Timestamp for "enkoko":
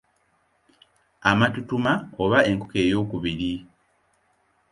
2.51-2.75